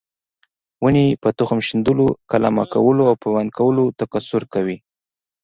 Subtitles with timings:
[0.83, 4.77] ونې په تخم شیندلو، قلمه کولو او پیوند کولو تکثیر کوي.